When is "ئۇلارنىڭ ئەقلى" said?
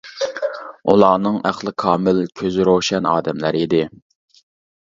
0.93-1.73